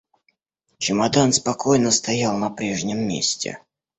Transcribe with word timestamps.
Чемодан 0.79 1.31
спокойно 1.31 1.91
стоял 1.91 2.35
на 2.39 2.49
прежнем 2.49 3.07
месте. 3.07 3.59